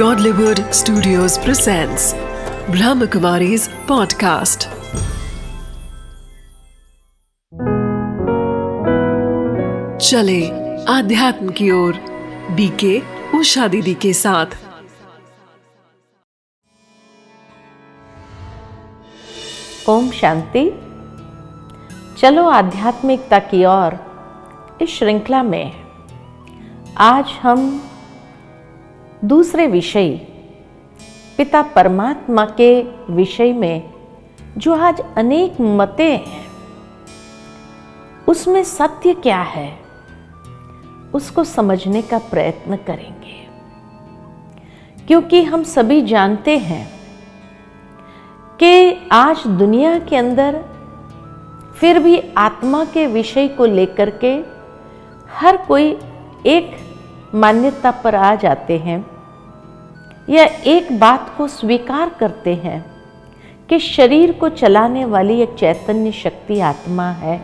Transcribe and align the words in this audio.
Godlywood 0.00 0.58
Studios 0.58 1.38
presents 1.38 2.14
Brahmakumari's 2.68 3.68
podcast. 3.90 4.64
चले 9.98 10.48
आध्यात्म 10.84 11.48
की 11.48 11.70
ओर 11.70 11.94
बीके 12.50 13.02
उषा 13.38 13.68
दीदी 13.68 13.94
के 13.94 14.12
साथ। 14.12 14.46
ओम 19.88 20.10
शांति। 20.10 20.70
चलो 22.20 22.48
आध्यात्मिकता 22.48 23.38
की 23.38 23.64
ओर, 23.64 23.98
इस 24.82 24.90
श्रृंखला 24.90 25.42
में। 25.42 25.72
आज 26.98 27.24
हम 27.42 27.90
दूसरे 29.24 29.66
विषय, 29.66 30.10
पिता 31.36 31.62
परमात्मा 31.62 32.44
के 32.44 32.82
विषय 33.10 33.52
में 33.52 33.92
जो 34.58 34.74
आज 34.74 35.00
अनेक 35.16 35.60
मते 35.60 36.12
हैं, 36.12 36.46
उसमें 38.28 38.64
सत्य 38.64 39.14
क्या 39.14 39.40
है, 39.40 39.78
उसको 41.14 41.44
समझने 41.44 42.02
का 42.02 42.18
प्रयत्न 42.18 42.76
करेंगे। 42.76 43.48
क्योंकि 45.06 45.42
हम 45.42 45.62
सभी 45.62 46.02
जानते 46.02 46.58
हैं 46.58 46.92
कि 48.58 49.00
आज 49.12 49.46
दुनिया 49.46 49.98
के 49.98 50.16
अंदर 50.16 50.64
फिर 51.80 51.98
भी 51.98 52.22
आत्मा 52.36 52.84
के 52.84 53.06
विषय 53.06 53.48
को 53.48 53.66
लेकर 53.66 54.10
के 54.10 54.44
हर 55.30 55.56
कोई 55.56 55.98
एक 56.46 56.76
मान्यता 57.34 57.90
पर 57.90 58.14
आ 58.14 58.34
जाते 58.34 58.78
हैं। 58.78 59.13
या 60.28 60.44
एक 60.66 60.98
बात 60.98 61.34
को 61.38 61.46
स्वीकार 61.48 62.08
करते 62.08 62.54
हैं 62.54 62.84
कि 63.68 63.78
शरीर 63.78 64.32
को 64.32 64.48
चलाने 64.48 65.04
वाली 65.04 65.40
एक 65.42 65.54
चैतन्य 65.54 66.12
शक्ति 66.12 66.60
आत्मा 66.60 67.10
है। 67.10 67.40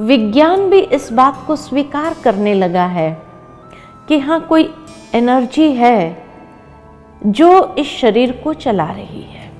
विज्ञान 0.00 0.68
भी 0.70 0.80
इस 0.80 1.10
बात 1.12 1.42
को 1.46 1.56
स्वीकार 1.56 2.14
करने 2.24 2.54
लगा 2.54 2.86
है 2.86 3.10
कि 4.08 4.18
हाँ 4.18 4.40
कोई 4.40 4.70
एनर्जी 5.14 5.72
है 5.72 6.26
जो 7.22 7.74
इस 7.74 7.86
शरीर 7.90 8.32
को 8.44 8.54
चला 8.54 8.90
रही 8.90 9.22
है। 9.22 9.50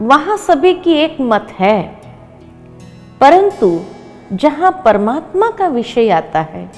वहाँ 0.00 0.36
सभी 0.36 0.74
की 0.74 0.92
एक 0.92 1.16
मत 1.20 1.54
है, 1.58 1.82
परंतु 3.20 3.80
जहाँ 4.32 4.70
परमात्मा 4.84 5.50
का 5.50 5.68
विषय 5.68 6.10
आता 6.10 6.40
है 6.40 6.70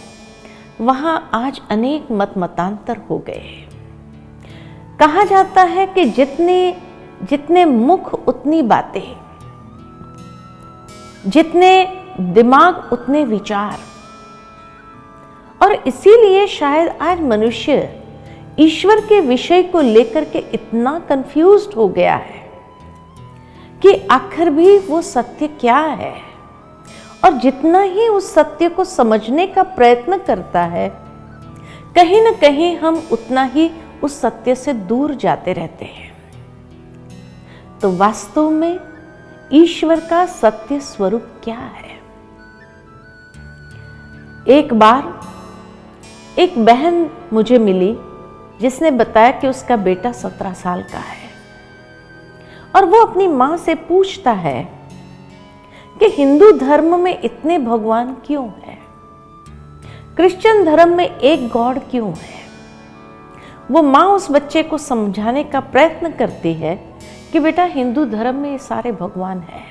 वहाँ 0.81 1.31
आज 1.35 1.61
अनेक 1.71 2.07
मत 2.13 2.35
मतांतर 2.39 2.97
हो 3.11 3.19
गए। 3.19 3.41
हैं 3.41 3.69
कहा 5.01 5.25
जाता 5.25 5.63
है 5.63 5.87
कि 5.87 6.05
जितने 6.05 6.77
जितने 7.31 7.65
मुख 7.65 8.13
उतनी 8.29 8.63
बातें, 8.63 9.17
जितने 11.27 11.73
दिमाग 12.21 12.93
उतने 12.93 13.25
विचार। 13.25 13.79
और 15.63 15.73
इसीलिए 15.87 16.47
शायद 16.47 16.89
आज 17.03 17.21
मनुष्य 17.21 18.03
ईश्वर 18.61 19.01
के 19.01 19.21
विषय 19.21 19.63
को 19.63 19.81
लेकर 19.81 20.25
के 20.25 20.39
इतना 20.55 20.99
कंफ्यूज्ड 20.99 21.75
हो 21.75 21.89
गया 21.89 22.17
है 22.17 22.41
कि 23.83 23.95
आखिर 24.11 24.51
भी 24.51 24.79
वो 24.79 25.03
सत्य 25.03 25.47
क्या 25.61 25.79
है? 25.79 26.30
और 27.25 27.33
जितना 27.33 27.81
ही 27.81 28.09
उस 28.09 28.35
सत्य 28.35 28.69
को 28.69 28.85
समझने 28.85 29.47
का 29.47 29.63
प्रयत्न 29.63 30.19
करता 30.19 30.63
है, 30.63 30.89
कहीं 31.95 32.23
ना 32.23 32.31
कहीं 32.31 32.77
हम 32.77 33.09
उतना 33.13 33.43
ही 33.43 33.71
उस 34.03 34.21
सत्य 34.21 34.55
से 34.55 34.73
दूर 34.73 35.15
जाते 35.15 35.53
रहते 35.53 35.85
हैं। 35.85 36.11
तो 37.83 37.93
वास्तव 37.93 38.51
में 38.51 38.81
ईश्वर 39.53 40.01
का 40.01 40.27
सत्य 40.27 40.81
स्वरूप 40.81 41.27
क्या 41.45 41.59
है? 41.59 41.99
एक 44.49 44.75
बार 44.75 45.21
एक 46.39 46.65
बहन 46.65 47.11
मुझे 47.33 47.59
मिली, 47.59 47.97
जिसने 48.61 48.91
बताया 48.91 49.31
कि 49.31 49.49
उसका 49.49 49.77
बेटा 49.77 50.13
सत्रह 50.13 50.53
साल 50.53 50.83
का 50.83 50.99
है। 50.99 51.31
और 52.77 52.85
वो 52.85 53.01
अपनी 53.01 53.29
माँ 53.29 53.57
से 53.57 53.75
पूछता 53.75 54.33
है 54.33 54.80
कि 56.01 56.07
हिंदू 56.09 56.51
धर्म 56.53 56.99
में 57.01 57.19
इतने 57.23 57.59
भगवान 57.59 58.13
क्यों 58.27 58.47
है? 58.61 58.79
क्रिश्चियन 60.17 60.65
धर्म 60.65 60.97
में 60.97 61.07
एक 61.07 61.49
गॉड 61.49 61.79
क्यों 61.91 62.09
है? 62.09 62.39
वो 63.71 63.83
माँ 63.83 64.05
उस 64.07 64.31
बच्चे 64.31 64.63
को 64.63 64.79
समझाने 64.79 65.43
का 65.45 65.61
प्रयत्न 65.61 66.11
करती 66.13 66.53
है 66.55 66.75
कि 67.33 67.41
बेटा 67.41 67.65
हिंदू 67.65 68.05
धर्म 68.05 68.37
में 68.37 68.51
ये 68.51 68.59
सारे 68.59 68.93
भगवान 68.93 69.41
है। 69.41 69.63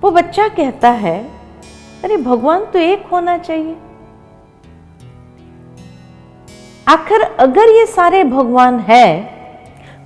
वो 0.00 0.10
बच्चा 0.10 0.48
कहता 0.48 0.90
है, 0.90 1.18
अरे 2.04 2.16
भगवान 2.16 2.64
तो 2.64 2.78
एक 2.78 3.06
होना 3.12 3.38
चाहिए। 3.38 3.76
आखिर 6.88 7.22
अगर 7.22 7.68
ये 7.68 7.86
सारे 7.86 8.24
भगवान 8.24 8.78
है 8.80 9.06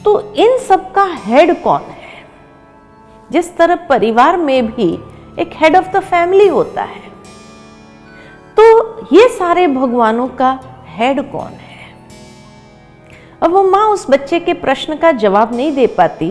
तो 0.05 0.21
इन 0.35 0.59
सब 0.59 0.91
का 0.93 1.05
हेड 1.25 1.63
कौन 1.63 1.81
है? 1.81 2.02
जिस 3.33 3.57
तरह 3.57 3.77
परिवार 3.89 4.37
में 4.37 4.67
भी 4.67 4.93
एक 5.39 5.51
हेड 5.55 5.77
ऑफ़ 5.77 5.91
द 5.91 6.01
फैमिली 6.03 6.47
होता 6.49 6.83
है 6.85 7.11
तो 8.57 8.65
ये 9.13 9.29
सारे 9.29 9.67
भगवानों 9.69 10.29
का 10.31 10.59
हेड 10.89 11.21
कौन 11.31 11.53
है? 11.53 11.71
अब 13.43 13.51
वो 13.51 13.63
माँ 13.63 13.87
उस 13.89 14.07
बच्चे 14.11 14.41
के 14.41 14.55
प्रश्न 14.57 14.97
का 14.97 15.13
जवाब 15.15 15.55
नहीं 15.55 15.73
दे 15.75 15.87
पाती, 15.87 16.31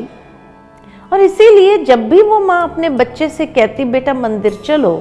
और 1.11 1.21
इसीलिए 1.21 1.77
जब 1.85 2.07
भी 2.09 2.21
वो 2.21 2.39
माँ 2.39 2.61
अपने 2.63 2.89
बच्चे 2.91 3.29
से 3.29 3.45
कहती, 3.45 3.85
बेटा, 3.85 4.13
मंदिर 4.13 4.61
चलो 4.65 4.95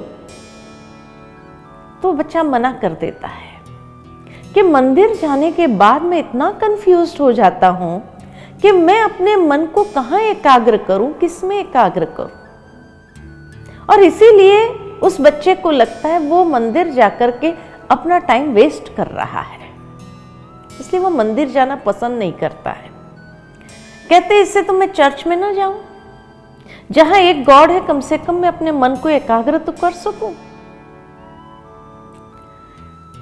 तो 2.03 2.13
बच्चा 2.13 2.43
मना 2.43 2.73
कर 2.73 2.93
देता 3.01 3.29
है 3.29 3.49
कि 4.55 4.63
मंदिर 4.63 5.15
जाने 5.17 5.51
के 5.53 5.67
बाद 5.67 6.03
मैं 6.03 6.19
इतना 6.19 6.51
कंफ्यूज 6.61 7.17
हो 7.21 7.33
जाता 7.33 7.69
हूँ 7.69 8.03
कि 8.63 8.73
मैं 8.73 9.01
अपने 9.03 9.37
मन 9.37 9.67
को 9.67 9.85
कहाँ 9.85 10.21
एकाग्र 10.21 10.77
करूँ 10.77 11.13
किसमें 11.19 11.59
एकाग्र 11.59 12.05
करूँ? 12.05 12.31
और 13.91 14.03
इसीलिए 14.03 14.67
उस 15.03 15.21
बच्चे 15.21 15.55
को 15.55 15.71
लगता 15.71 16.09
है 16.09 16.19
वो 16.19 16.45
मंदिर 16.45 16.91
जाकर 16.91 17.31
के 17.31 17.53
अपना 17.91 18.19
टाइम 18.19 18.53
वेस्ट 18.53 18.95
कर 18.97 19.07
रहा 19.07 19.41
है। 19.41 19.69
इसलिए 20.81 21.03
वो 21.03 21.11
मंदिर 21.11 21.49
जाना 21.49 21.77
पसंद 21.77 22.19
नहीं 22.19 22.33
करता 22.33 22.71
है। 22.71 22.91
कहते 24.11 24.41
इससे 24.41 24.63
तो 24.63 24.73
मैं 24.73 24.93
चर्च 24.93 25.27
में 25.27 25.37
ना 25.37 25.53
जाऊँ। 25.53 25.81
जहाँ 26.91 27.19
एक 27.19 27.45
गॉड 27.45 27.71
है, 27.71 27.81
कम 27.81 28.01
से 28.01 28.19
कम 28.19 28.35
मैं 28.35 28.49
अपने 28.49 28.73
मन 28.73 28.95
को 28.97 29.09
एकाग्र 29.09 29.59
तो 29.59 29.73
कर 29.73 29.93
सकूँ। 29.93 30.33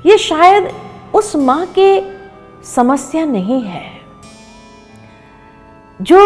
ये 0.06 0.18
शायद 0.18 0.70
उस 1.14 1.34
माँ 1.36 1.66
के 1.78 2.00
समस्या 2.66 3.24
नहीं 3.24 3.62
है। 3.62 3.97
जो 6.02 6.18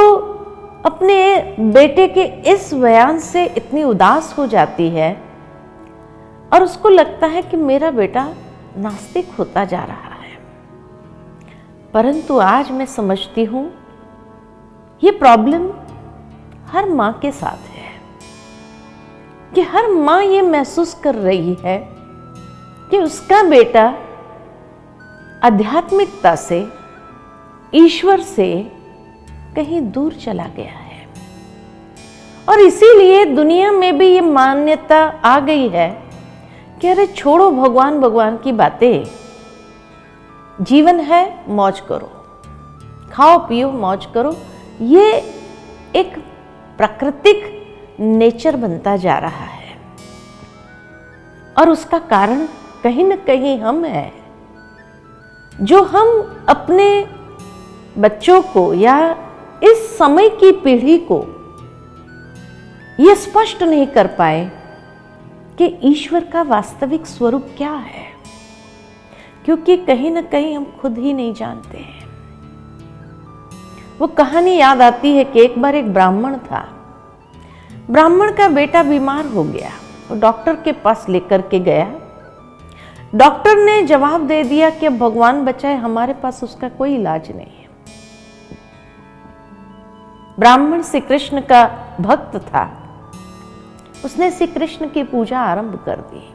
अपने 0.87 1.56
बेटे 1.60 2.06
के 2.09 2.22
इस 2.53 2.75
बयान 2.75 3.19
से 3.19 3.44
इतनी 3.47 3.83
उदास 3.83 4.34
हो 4.38 4.47
जाती 4.47 4.88
है 4.88 5.12
और 6.53 6.62
उसको 6.62 6.88
लगता 6.88 7.27
है 7.27 7.43
कि 7.43 7.56
मेरा 7.56 7.91
बेटा 7.91 8.34
नास्तिक 8.77 9.31
होता 9.31 9.65
जा 9.65 9.84
रहा 9.84 10.15
है। 10.15 10.38
परंतु 11.94 12.38
आज 12.38 12.71
मैं 12.71 12.87
समझती 12.87 13.44
हूँ, 13.44 13.65
ये 15.05 15.11
प्रॉब्लम 15.11 15.71
हर 16.66 16.88
माँ 16.88 17.12
के 17.12 17.32
साथ 17.32 17.69
है, 17.69 17.91
कि 19.55 19.62
हर 19.62 19.88
माँ 19.88 20.22
ये 20.22 20.43
महसूस 20.43 20.94
कर 20.94 21.14
रही 21.14 21.56
है 21.64 21.79
कि 22.91 22.99
उसका 22.99 23.43
बेटा 23.43 23.87
आध्यात्मिकता 25.44 26.35
से, 26.37 26.67
ईश्वर 27.75 28.20
से 28.20 28.81
कहीं 29.56 29.81
दूर 29.81 30.12
चला 30.12 30.46
गया 30.56 30.78
है। 30.78 31.08
और 32.49 32.60
इसीलिए 32.60 33.25
दुनिया 33.25 33.72
में 33.72 33.99
भी 33.99 34.06
ये 34.06 34.20
मान्यता 34.20 35.04
आ 35.25 35.40
गई 35.40 35.69
है 35.69 36.02
कि 36.81 36.88
अरे 36.88 37.06
छोड़ो 37.06 37.50
भगवान 37.50 38.00
भगवान 38.00 38.37
की 38.37 38.52
बातें। 38.52 39.04
जीवन 40.64 41.00
है, 41.00 41.44
मौज 41.49 41.81
करो। 41.81 42.10
खाओ, 43.12 43.38
पियो, 43.38 43.72
मौज 43.72 44.06
करो। 44.14 44.37
ये 44.81 45.34
एक 45.96 46.16
प्राकृतिक 46.76 47.62
नेचर 48.00 48.56
बनता 48.56 48.96
जा 48.96 49.19
रहा 49.19 49.44
है। 49.44 49.78
और 51.58 51.70
उसका 51.70 51.98
कारण 51.98 52.46
कहीं 52.82 53.05
ना 53.05 53.16
कहीं 53.16 53.60
हम 53.60 53.84
हैं। 53.84 54.12
जो 55.60 55.82
हम 55.82 56.37
अपने 56.48 57.06
बच्चों 57.98 58.43
को 58.43 58.75
या 58.75 59.28
इस 59.62 59.99
समय 59.99 60.29
की 60.29 60.53
पीढ़ी 60.53 60.99
को 60.99 61.26
यह 63.00 63.14
स्पष्ट 63.14 63.62
नहीं 63.62 63.87
कर 63.87 64.06
पाए 64.06 64.50
कि 65.59 65.79
ईश्वर 65.82 66.25
का 66.25 66.43
वास्तविक 66.43 67.06
स्वरूप 67.06 67.49
क्या 67.56 67.73
है। 67.73 68.06
क्योंकि 69.44 69.76
कहीं 69.76 70.11
ना 70.11 70.23
कहीं 70.23 70.56
हम 70.56 70.67
खुद 70.81 70.99
ही 70.99 71.12
नहीं 71.12 71.35
जानते 71.35 71.79
हैं। 71.79 72.03
वो 73.99 74.06
कहानी 74.06 74.56
याद 74.56 74.82
आती 74.82 75.17
है 75.17 75.25
कि 75.25 75.41
एक 75.41 75.59
बार 75.59 75.75
एक 75.75 75.93
ब्राह्मण 75.93 76.37
था। 76.38 76.69
ब्राह्मण 77.91 78.32
का 78.32 78.49
बेटा 78.49 78.82
बीमार 78.82 79.26
हो 79.26 79.44
गया 79.44 79.70
वो 80.11 80.20
डॉक्टर 80.20 80.55
के 80.55 80.73
पास 80.73 81.06
लेकर 81.08 81.43
के 81.43 81.58
गया। 81.58 81.93
डॉक्टर 83.15 83.56
ने 83.56 83.82
जवाब 83.82 84.26
दे 84.26 84.44
दिया 84.44 84.70
कि 84.70 84.88
भगवान 84.88 85.44
बचाए, 85.44 85.76
हमारे 85.76 86.15
पास 86.15 86.44
उसका 86.44 86.69
कोई 86.69 86.94
इलाज 86.94 87.31
नहीं 87.37 87.47
है। 87.47 87.62
ब्राह्मण 90.43 90.83
श्री 90.83 91.00
कृष्ण 91.00 91.41
का 91.41 91.89
भक्त 92.00 92.37
था। 92.37 92.89
उसने 94.05 94.31
श्री 94.31 94.47
कृष्ण 94.47 94.89
की 94.89 95.03
पूजा 95.03 95.39
आरंभ 95.39 95.83
कर 95.87 95.97
दी। 95.97 96.35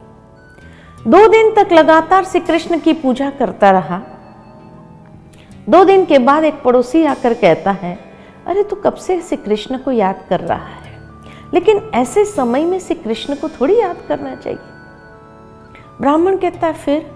दो 1.10 1.28
दिन 1.28 1.54
तक 1.54 1.68
लगातार 1.72 2.24
श्री 2.24 2.40
कृष्ण 2.40 2.78
की 2.78 2.92
पूजा 2.92 3.30
करता 3.30 3.70
रहा। 3.70 4.00
दो 5.68 5.84
दिन 5.84 6.04
के 6.04 6.18
बाद 6.18 6.44
एक 6.44 6.62
पड़ोसी 6.62 7.04
आकर 7.04 7.34
कहता 7.34 7.70
है, 7.70 7.98
अरे, 8.46 8.64
तू 8.64 8.76
कब 8.76 8.94
से 8.94 9.20
श्री 9.20 9.36
कृष्ण 9.36 9.78
को 9.78 9.92
याद 9.92 10.24
कर 10.28 10.40
रहा 10.40 10.66
है? 10.66 11.00
लेकिन 11.54 11.90
ऐसे 11.94 12.24
समय 12.24 12.64
में 12.64 12.78
श्री 12.78 12.94
कृष्ण 12.94 13.34
को 13.34 13.48
थोड़ी 13.48 13.80
याद 13.80 13.96
करना 14.08 14.34
चाहिए। 14.34 14.58
ब्राह्मण 16.00 16.36
कहता 16.36 16.66
है, 16.66 16.72
फिर? 16.72 17.10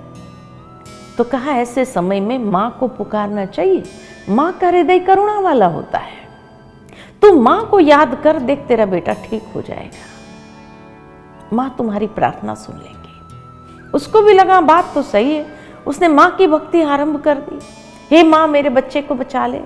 तो 1.18 1.24
कहा, 1.24 1.52
ऐसे 1.52 1.84
समय 1.84 2.20
में 2.20 2.38
माँ 2.38 2.76
को 2.80 2.88
पुकारना 2.88 3.46
चाहिए। 3.46 3.82
माँ 4.28 4.52
का 4.52 4.68
हृदय 4.68 4.98
करुणा 4.98 5.40
वाला 5.40 5.66
होता 5.66 5.98
है। 5.98 6.21
तू 7.22 7.40
माँ 7.40 7.66
को 7.66 7.80
याद 7.80 8.20
कर, 8.24 8.38
देख 8.38 8.58
तेरा 8.58 8.86
बेटा 8.86 9.12
ठीक 9.12 9.44
हो 9.54 9.62
जाएगा। 9.62 10.12
माँ 11.52 11.74
तुम्हारी 11.78 12.06
प्रार्थना 12.06 12.54
सुन 12.54 12.76
लेंगी। 12.76 13.02
उसको 13.94 14.22
भी 14.22 14.32
लगा 14.32 14.60
बात 14.60 14.90
तो 14.94 15.02
सही 15.02 15.34
है। 15.34 15.46
उसने 15.86 16.08
माँ 16.08 16.30
की 16.30 16.46
भक्ति 16.46 16.82
आरंभ 16.82 17.20
कर 17.20 17.34
दी। 17.34 17.58
हे 18.16 18.22
माँ, 18.22 18.48
मेरे 18.48 18.70
बच्चे 18.70 19.02
को 19.02 19.14
बचा 19.14 19.46
ले। 19.46 19.58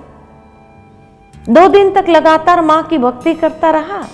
दो 1.48 1.68
दिन 1.68 1.92
तक 1.92 2.04
लगातार 2.08 2.62
माँ 2.62 2.82
की 2.82 2.98
भक्ति 2.98 3.34
करता 3.34 3.70
रहा। 3.70 4.04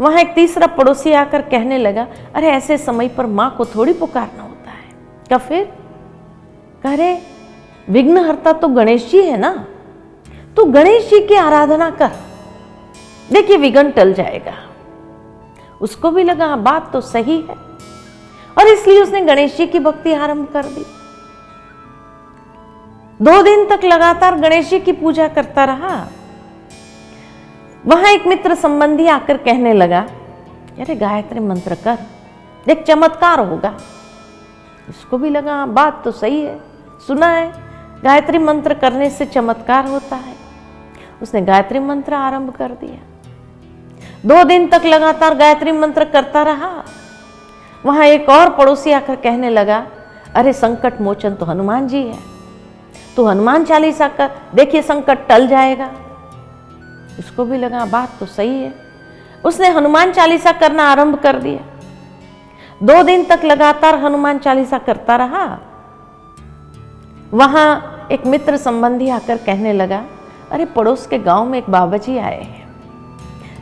वहाँ 0.00 0.16
एक 0.16 0.34
तीसरा 0.34 0.66
पड़ोसी 0.66 1.12
आकर 1.12 1.42
कहने 1.42 1.78
लगा, 1.78 2.06
अरे, 2.34 2.48
ऐसे 2.48 2.78
समय 2.78 3.08
पर 3.08 3.26
माँ 3.26 3.54
को 3.58 3.64
थोड़ी 3.64 3.92
पुकारना 3.92 4.42
होता 4.42 4.70
है। 4.70 4.90
क्या 5.28 5.38
फिर? 5.38 5.72
कह 6.82 6.94
रहे, 6.94 7.18
विघ्नहर्ता 7.90 8.52
तो 8.52 8.68
गणेश 8.68 9.10
जी 9.10 9.22
है 9.22 9.36
ना? 9.36 9.66
तो 10.56 10.64
गणेश 10.64 11.10
जी 11.10 11.20
की 11.20 11.34
आराधना 11.34 11.90
कर। 11.90 12.10
देखिए 13.32 13.56
विघन 13.56 13.90
टल 13.90 14.12
जाएगा। 14.12 14.54
उसको 15.80 16.10
भी 16.10 16.24
लगा 16.24 16.46
हाँ, 16.46 16.62
बात 16.62 16.92
तो 16.92 17.00
सही 17.00 17.36
है। 17.40 17.54
और 18.58 18.66
इसलिए 18.66 19.02
उसने 19.02 19.20
गणेश 19.20 19.56
जी 19.56 19.66
की 19.66 19.78
भक्ति 19.78 20.12
आरंभ 20.12 20.48
कर 20.52 20.64
दी। 20.64 20.84
दो 23.20 23.42
दिन 23.42 23.64
तक 23.68 23.84
लगातार 23.84 24.34
गणेश 24.34 24.70
जी 24.70 24.80
की 24.80 24.92
पूजा 24.92 25.28
करता 25.28 25.64
रहा। 25.64 26.08
वहाँ 27.86 28.10
एक 28.10 28.26
मित्र 28.26 28.54
संबंधी 28.54 29.06
आकर 29.06 29.36
कहने 29.36 29.72
लगा 29.72 30.00
अरे 30.80 30.94
गायत्री 30.94 31.40
मंत्र 31.40 31.74
कर। 31.74 31.98
देख 32.66 32.82
चमत्कार 32.82 33.40
होगा। 33.40 33.76
इसको 34.88 35.18
भी 35.18 35.30
लगा 35.30 35.54
हाँ, 35.54 35.68
बात 35.68 36.04
तो 36.04 36.10
सही 36.10 36.40
है। 36.40 36.58
सुना 37.06 37.26
है 37.26 37.52
गायत्री 38.04 38.38
मंत्र 38.38 38.74
करने 38.74 39.10
से 39.10 39.24
चमत्कार 39.24 39.86
होता 39.86 40.16
है। 40.16 40.41
उसने 41.22 41.42
गायत्री 41.42 41.78
मंत्र 41.78 42.14
आरंभ 42.14 42.50
कर 42.50 42.68
दिया। 42.68 43.08
दो 44.26 44.44
दिन 44.44 44.68
तक 44.68 44.82
लगातार 44.84 45.34
गायत्री 45.34 45.72
मंत्र 45.72 46.04
करता 46.04 46.42
रहा। 46.42 46.84
वहाँ 47.86 48.04
एक 48.04 48.28
और 48.28 48.50
पड़ोसी 48.50 48.92
आकर 48.92 49.16
कहने 49.16 49.50
लगा, 49.50 49.86
अरे, 50.34 50.52
संकट 50.52 51.00
मोचन 51.00 51.34
तो 51.34 51.46
हनुमान 51.46 51.88
जी 51.88 52.02
है। 52.02 52.18
तो 53.16 53.26
हनुमान 53.26 53.64
चालीसा 53.64 54.08
कर, 54.08 54.30
देखिए 54.54 54.82
संकट 54.82 55.28
टल 55.28 55.46
जाएगा। 55.46 55.90
उसको 57.18 57.44
भी 57.44 57.58
लगा, 57.58 57.84
बात 57.84 58.08
तो 58.20 58.26
सही 58.26 58.62
है। 58.62 58.74
उसने 59.44 59.68
हनुमान 59.68 60.12
चालीसा 60.12 60.52
करना 60.52 60.84
आरंभ 60.90 61.18
कर 61.18 61.36
दिया। 61.36 61.60
दो 62.82 63.02
दिन 63.02 63.24
तक 63.24 63.40
लगातार 63.44 63.94
हनुमान 63.94 64.38
चालीसा 64.38 64.78
करता 64.78 65.16
रहा। 65.16 65.58
वहाँ 67.34 67.88
एक 68.12 68.26
मित्र 68.26 68.56
संबंधी 68.56 69.08
आकर 69.08 69.36
कहने 69.36 69.72
लगा 69.72 70.04
अरे 70.52 70.64
पड़ोस 70.64 71.06
के 71.06 71.18
गाँव 71.18 71.44
में 71.46 71.58
एक 71.58 71.70
बाबा 71.70 71.96
जी 71.96 72.16
आए 72.18 72.42
हैं। 72.42 72.66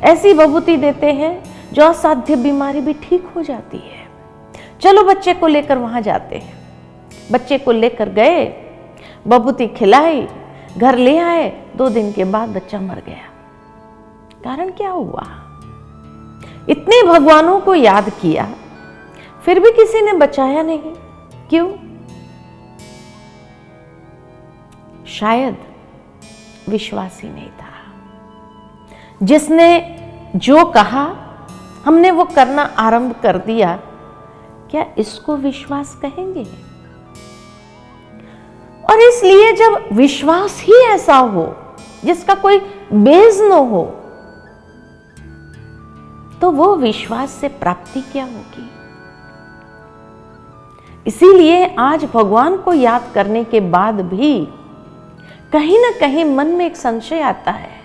ऐसी 0.02 0.32
बबूती 0.34 0.76
देते 0.76 1.12
हैं 1.12 1.42
जो 1.72 1.82
असाध्य 1.84 2.36
बीमारी 2.36 2.80
भी 2.80 2.92
ठीक 3.02 3.26
हो 3.36 3.42
जाती 3.42 3.78
है। 3.78 4.08
चलो 4.80 5.04
बच्चे 5.04 5.34
को 5.34 5.46
लेकर 5.46 5.78
वहाँ 5.78 6.00
जाते 6.00 6.36
हैं। 6.36 6.58
बच्चे 7.32 7.58
को 7.58 7.72
लेकर 7.72 8.08
गए, 8.08 8.46
बबूती 9.28 9.66
खिलाई, 9.68 10.26
घर 10.78 10.96
ले 10.96 11.16
आए, 11.18 11.48
दो 11.76 11.88
दिन 11.88 12.12
के 12.12 12.24
बाद 12.24 12.48
बच्चा 12.48 12.80
मर 12.80 13.02
गया। 13.06 13.28
कारण 14.44 14.70
क्या 14.70 14.90
हुआ? 14.90 15.26
इतने 16.68 17.02
भगवानों 17.02 17.60
को 17.60 17.74
याद 17.74 18.10
किया, 18.22 18.48
फिर 19.44 19.60
भी 19.60 19.70
किसी 19.72 20.02
ने 20.02 20.12
बचाया 20.12 20.62
नहीं। 20.62 20.92
क्यों? 21.50 21.70
शायद 25.10 25.56
विश्वास 26.70 27.20
ही 27.22 27.28
नहीं 27.28 27.50
था। 27.50 27.68
जिसने 29.22 29.68
जो 30.36 30.64
कहा, 30.66 31.04
हमने 31.84 32.10
वो 32.10 32.24
करना 32.24 32.62
आरंभ 32.78 33.14
कर 33.22 33.38
दिया, 33.38 33.76
क्या 34.70 34.84
इसको 34.98 35.36
विश्वास 35.36 35.94
कहेंगे? 36.02 36.44
और 38.90 39.00
इसलिए 39.00 39.52
जब 39.52 39.78
विश्वास 39.92 40.60
ही 40.62 40.82
ऐसा 40.84 41.16
हो, 41.16 41.54
जिसका 42.04 42.34
कोई 42.34 42.58
बेज 42.92 43.40
न 43.42 43.52
हो 43.52 43.84
तो 46.40 46.50
वो 46.50 46.74
विश्वास 46.76 47.30
से 47.30 47.48
प्राप्ति 47.48 48.00
क्या 48.02 48.24
होगी? 48.24 48.68
इसीलिए 51.06 51.74
आज 51.78 52.04
भगवान 52.04 52.56
को 52.56 52.72
याद 52.72 53.10
करने 53.14 53.42
के 53.44 53.60
बाद 53.60 54.00
भी 54.04 54.32
कहीं 55.52 55.78
ना 55.78 55.90
कहीं 56.00 56.24
मन 56.24 56.46
में 56.46 56.66
एक 56.66 56.76
संशय 56.76 57.20
आता 57.20 57.50
है 57.50 57.80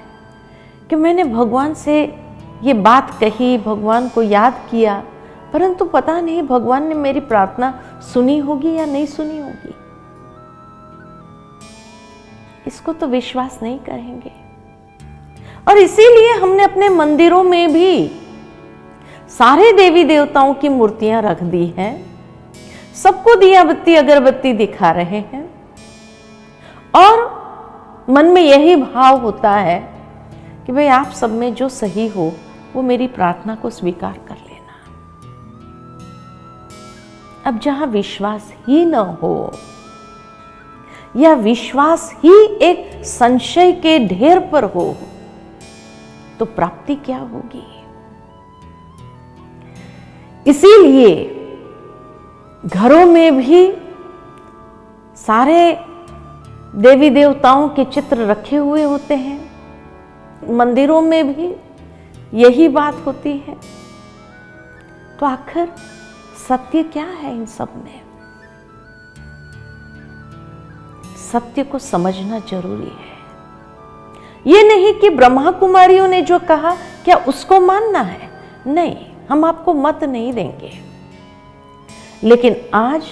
कि 0.89 0.95
मैंने 0.95 1.23
भगवान 1.23 1.73
से 1.73 2.15
ये 2.63 2.73
बात 2.73 3.19
कही, 3.19 3.57
भगवान 3.57 4.09
को 4.09 4.21
याद 4.21 4.67
किया, 4.71 5.03
परंतु 5.53 5.85
पता 5.85 6.21
नहीं 6.21 6.41
भगवान 6.41 6.87
ने 6.87 6.95
मेरी 6.95 7.19
प्रार्थना 7.19 7.83
सुनी 8.13 8.37
होगी 8.37 8.73
या 8.73 8.85
नहीं 8.85 9.05
सुनी 9.05 9.39
होगी। 9.39 9.75
इसको 12.67 12.93
तो 12.93 13.07
विश्वास 13.07 13.59
नहीं 13.63 13.79
करेंगे। 13.79 14.31
और 15.67 15.77
इसीलिए 15.77 16.31
हमने 16.31 16.63
अपने 16.63 16.89
मंदिरों 16.89 17.43
में 17.43 17.73
भी 17.73 18.07
सारे 19.29 19.71
देवी 19.73 20.03
देवताओं 20.03 20.53
की 20.53 20.69
मूर्तियाँ 20.69 21.21
रख 21.21 21.43
दी 21.43 21.65
हैं। 21.67 22.05
सबको 22.95 23.35
दिया 23.35 23.63
बत्ती 23.63 23.95
अगरबत्ती 23.95 24.53
दिखा 24.53 24.91
रहे 24.91 25.19
हैं। 25.19 25.49
और 26.95 27.44
मन 28.09 28.25
में 28.25 28.41
यही 28.41 28.75
भाव 28.75 29.21
होता 29.21 29.51
है 29.51 29.79
कि 30.65 30.71
भाई 30.71 30.87
आप 30.87 31.11
सब 31.11 31.31
में 31.31 31.53
जो 31.53 31.69
सही 31.69 32.07
हो, 32.07 32.31
वो 32.73 32.81
मेरी 32.81 33.07
प्रार्थना 33.07 33.55
को 33.55 33.69
स्वीकार 33.69 34.19
कर 34.27 34.35
लेना। 34.35 34.73
अब 37.45 37.59
जहाँ 37.59 37.87
विश्वास 37.87 38.53
ही 38.67 38.85
न 38.85 38.95
हो, 38.95 39.51
या 41.17 41.33
विश्वास 41.33 42.13
ही 42.23 42.43
एक 42.61 43.05
संशय 43.05 43.71
के 43.71 43.99
ढेर 43.99 44.39
पर 44.39 44.63
हो 44.63 44.95
तो 46.39 46.45
प्राप्ति 46.45 46.95
क्या 46.95 47.17
होगी? 47.17 47.67
इसीलिए 50.47 51.13
घरों 52.65 53.05
में 53.05 53.37
भी 53.37 53.71
सारे 55.15 55.85
देवी 56.75 57.09
देवताओं 57.09 57.69
के 57.69 57.85
चित्र 57.85 58.17
रखे 58.17 58.55
हुए 58.55 58.83
होते 58.83 59.15
हैं। 59.15 59.51
मंदिरों 60.49 61.01
में 61.01 61.33
भी 61.33 61.55
यही 62.33 62.67
बात 62.67 62.95
होती 63.05 63.31
है। 63.31 63.55
तो 65.19 65.25
आखिर 65.25 65.71
सत्य 66.49 66.83
क्या 66.83 67.05
है 67.05 67.35
इन 67.35 67.45
सब 67.45 67.69
में? 67.75 68.01
सत्य 71.31 71.63
को 71.63 71.79
समझना 71.79 72.39
ज़रूरी 72.39 72.89
है। 72.89 73.15
ये 74.47 74.63
नहीं 74.63 74.93
कि 74.93 75.09
ब्रह्मा 75.09 75.51
कुमारियों 75.51 76.07
ने 76.07 76.21
जो 76.21 76.39
कहा, 76.39 76.75
क्या 77.05 77.15
उसको 77.15 77.59
मानना 77.59 77.99
है? 77.99 78.29
नहीं, 78.67 78.95
हम 79.29 79.45
आपको 79.45 79.73
मत 79.73 80.03
नहीं 80.03 80.33
देंगे। 80.33 80.71
लेकिन 82.23 82.55
आज 82.73 83.03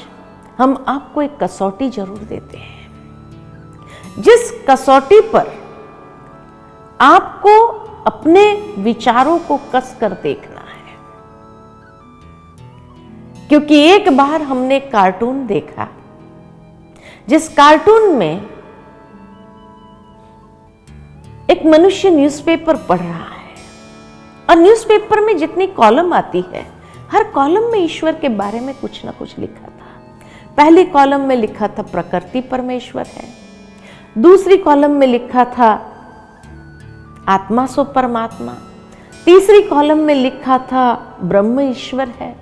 हम 0.58 0.86
आपको 0.88 1.22
एक 1.22 1.44
कसौटी 1.44 1.90
ज़रूर 1.90 2.18
देते 2.18 2.58
हैं। 2.58 2.83
जिस 4.20 4.66
कसौटी 4.70 5.22
पर 5.22 5.64
आपको 7.02 7.68
अपने 8.08 8.74
विचारों 8.78 9.40
को 9.40 9.58
कस 9.58 9.98
कर 10.02 10.12
देखना 10.14 10.60
है। 10.60 10.98
क्योंकि 13.48 13.80
एक 13.80 14.18
बार 14.18 14.42
हमने 14.42 14.80
कार्टून 14.80 15.48
देखा, 15.48 15.88
जिस 17.30 17.50
कार्टून 17.50 18.16
में 18.16 18.50
एक 21.50 21.66
मनुष्य 21.66 22.10
न्यूज़पेपर 22.10 22.76
पढ़ 22.76 23.00
रहा 23.00 23.34
है, 23.34 23.56
और 24.50 24.56
न्यूज़पेपर 24.56 25.20
में 25.20 25.38
जितनी 25.38 25.68
कॉलम 25.68 26.14
आती 26.14 26.42
है, 26.54 26.72
हर 27.12 27.24
कॉलम 27.24 27.72
में 27.72 27.80
ईश्वर 27.80 28.16
के 28.16 28.30
बारे 28.30 28.60
में 28.60 28.76
कुछ 28.76 29.06
ना 29.06 29.12
कुछ 29.12 29.40
लिखा 29.40 29.68
था। 29.68 30.02
पहली 30.58 30.86
कॉलम 30.86 31.20
में 31.20 31.36
लिखा 31.36 31.68
था, 31.68 31.82
प्रकृति 31.82 32.42
परमेश्वर 32.42 33.06
है। 33.08 33.43
दूसरी 34.18 34.58
कॉलम 34.58 34.92
में 34.92 35.08
लिखा 35.08 35.46
था, 35.46 35.92
आत्मा 37.28 37.66
सो 37.66 37.84
परमात्मा। 37.84 38.54
तीसरी 39.26 39.62
कॉलम 39.62 39.98
में 39.98 40.16
लिखा 40.16 40.58
था, 40.58 41.18
ब्रह्म 41.24 41.60
ईश्वर 41.60 42.08
है। 42.08 42.36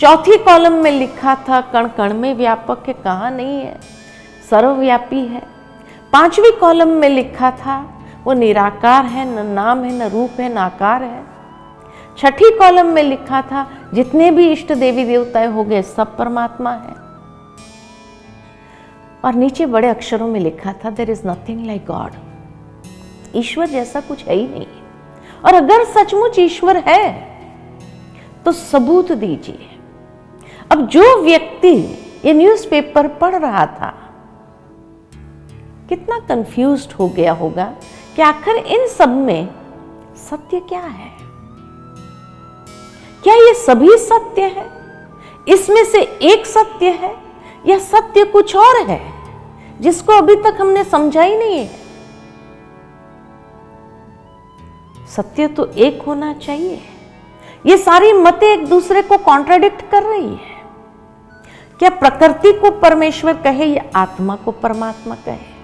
चौथी 0.00 0.38
कॉलम 0.38 0.72
में 0.72 0.90
लिखा 0.90 1.34
था, 1.34 1.60
कण 1.60 1.88
कण 1.88 2.14
में 2.14 2.34
व्यापक 2.34 2.82
है, 2.86 2.92
कहाँ 2.92 3.30
नहीं 3.30 3.60
है? 3.60 3.80
सर्वव्यापी 4.50 5.20
है। 5.20 5.42
पांचवी 6.12 6.52
कॉलम 6.52 6.88
में 6.88 7.08
लिखा 7.08 7.50
था, 7.50 8.04
वो 8.24 8.32
निराकार 8.32 9.04
है, 9.04 9.42
न 9.42 9.46
नाम 9.46 9.84
है, 9.84 9.92
न 9.92 10.02
रूप 10.02 10.40
है, 10.40 10.54
न 10.54 10.58
आकार 10.58 11.02
है। 11.02 11.24
छठी 12.18 12.58
कॉलम 12.58 12.86
में 12.86 13.02
लिखा 13.02 13.42
था, 13.42 13.68
जितने 13.94 14.30
भी 14.30 14.52
इष्ट 14.52 14.72
देवी 14.72 15.04
देवताएँ 15.04 15.46
हो 15.46 15.64
गए, 15.64 15.82
सब 15.82 16.16
परमात्मा 16.16 16.70
है। 16.70 17.07
और 19.24 19.34
नीचे 19.34 19.66
बड़े 19.66 19.88
अक्षरों 19.88 20.28
में 20.28 20.40
लिखा 20.40 20.72
था 20.84 20.90
there 20.90 21.10
is 21.10 21.26
nothing 21.28 21.64
like 21.66 21.84
God 21.86 22.12
ईश्वर 23.36 23.68
जैसा 23.68 24.00
कुछ 24.00 24.24
है 24.24 24.34
ही 24.34 24.46
नहीं। 24.48 24.66
और 25.44 25.54
अगर 25.54 25.84
सचमुच 25.84 26.38
ईश्वर 26.38 26.76
है 26.86 27.10
तो 28.44 28.52
सबूत 28.52 29.12
दीजिए। 29.12 29.68
अब 30.70 30.86
जो 30.86 31.22
व्यक्ति 31.22 31.74
ये 32.24 32.32
न्यूज़पेपर 32.32 33.08
पढ़ 33.08 33.34
रहा 33.34 33.66
था, 33.66 33.94
कितना 35.88 36.18
कंफ्यूज 36.20 36.88
हो 36.98 37.08
गया 37.08 37.32
होगा 37.32 37.72
कि 38.16 38.22
आखिर 38.22 38.56
इन 38.56 38.86
सब 38.88 39.08
में 39.16 39.48
सत्य 40.30 40.60
क्या 40.60 40.80
है? 40.80 41.10
क्या 43.22 43.34
ये 43.36 43.54
सभी 43.56 43.96
सत्य 43.98 44.42
है? 44.48 44.66
इसमें 45.48 45.84
से 45.84 46.02
एक 46.24 46.46
सत्य 46.46 46.90
है? 46.92 47.14
या 47.68 47.78
सत्य 47.78 48.24
कुछ 48.24 48.56
और 48.56 48.76
है, 48.86 49.00
जिसको 49.80 50.12
अभी 50.12 50.34
तक 50.36 50.56
हमने 50.60 50.84
समझा 50.84 51.22
ही 51.22 51.38
नहीं 51.38 51.58
है। 51.58 51.70
सत्य 55.16 55.48
तो 55.48 55.66
एक 55.66 56.02
होना 56.02 56.32
चाहिए। 56.32 56.82
ये 57.66 57.76
सारी 57.78 58.12
मतें 58.12 58.48
एक 58.48 58.66
दूसरे 58.66 59.02
को 59.02 59.18
कॉन्ट्राडिक्ट 59.18 59.90
कर 59.90 60.02
रही 60.02 60.28
है। 60.28 60.56
क्या 61.78 61.90
प्रकृति 61.90 62.52
को 62.52 62.70
परमेश्वर 62.70 63.36
कहे 63.36 63.66
या 63.66 63.84
आत्मा 63.96 64.36
को 64.36 64.50
परमात्मा 64.50 65.14
कहे? 65.14 65.58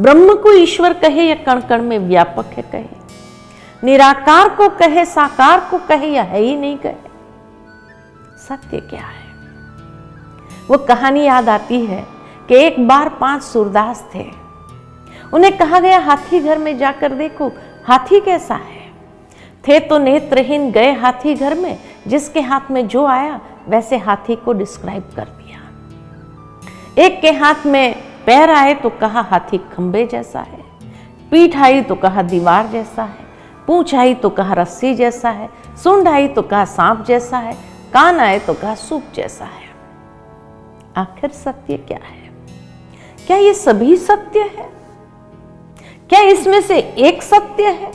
ब्रह्म 0.00 0.34
को 0.34 0.52
ईश्वर 0.52 0.92
कहे 0.92 1.22
या 1.22 1.34
कण 1.34 1.60
कण 1.60 1.82
में 1.82 1.98
व्यापक 1.98 2.46
है 2.46 2.62
कहे? 2.62 2.98
निराकार 3.84 4.48
को 4.48 4.68
कहे, 4.68 5.04
साकार 5.04 5.60
को 5.70 5.78
कहे 5.78 6.08
या 6.08 6.22
है 6.22 6.40
ही 6.40 6.56
नहीं 6.56 6.78
कहे? 6.78 6.94
सत्य 8.48 8.80
क्या 8.80 9.00
है? 9.00 9.17
वो 10.70 10.78
कहानी 10.78 11.24
याद 11.24 11.48
आती 11.48 11.86
है 11.86 12.06
कि 12.48 12.54
एक 12.54 12.88
बार 12.88 13.08
पाँच 13.08 13.42
सूरदास 13.42 14.08
थे। 14.14 14.26
उन्हें 15.34 15.58
कहा 15.58 15.80
गया, 15.80 15.98
हाथी 15.98 16.40
घर 16.40 16.58
में 16.58 16.78
जाकर 16.78 17.12
देखो, 17.12 17.52
हाथी 17.86 18.20
कैसा 18.20 18.54
है? 18.54 18.92
थे 19.68 19.80
तो 19.80 19.98
नेत्रहीन 19.98 20.70
गए 20.70 20.92
हाथी 20.92 21.34
घर 21.34 21.54
में, 21.54 21.78
जिसके 22.06 22.40
हाथ 22.40 22.70
में 22.70 22.88
जो 22.88 23.06
आया, 23.06 23.40
वैसे 23.68 23.96
हाथी 23.96 24.36
को 24.36 24.52
डिस्क्राइब 24.52 25.10
कर 25.16 25.24
दिया। 25.24 25.60
एक 27.04 27.20
के 27.20 27.30
हाथ 27.30 27.66
में 27.66 27.94
पैर 28.26 28.50
आए 28.50 28.74
तो 28.74 28.90
कहा, 28.90 29.20
हाथी 29.20 29.58
खंबे 29.58 30.06
जैसा 30.06 30.40
है। 30.40 30.64
पीठ 31.30 31.56
आई 31.56 31.82
तो 31.82 31.94
कहा, 31.94 32.22
दीवार 32.22 32.66
जैसा 32.66 33.02
है। 33.02 33.26
पूछ 33.66 33.94
आई 33.94 34.14
तो 34.14 34.30
कहा, 34.30 34.54
रस्सी 34.54 34.94
जैसा 34.94 35.30
है। 35.30 35.48
सुंड 35.84 36.08
आई 36.08 36.28
तो 36.28 36.42
कहा, 36.42 36.64
सांप 36.64 37.04
जैसा 37.04 37.38
है। 37.38 37.52
कान 37.92 38.20
आए 38.20 38.38
तो 38.38 38.54
कहा, 38.54 38.74
सूप 38.74 39.02
जैसा 39.14 39.44
है। 39.44 39.67
आखिर 40.98 41.30
सत्य 41.30 41.76
क्या 41.76 42.00
है? 42.04 42.30
क्या 43.26 43.36
ये 43.36 43.54
सभी 43.54 43.96
सत्य 43.96 44.40
है? 44.40 44.70
क्या 46.08 46.20
इसमें 46.20 46.60
से 46.60 46.78
एक 46.78 47.22
सत्य 47.22 47.64
है? 47.64 47.92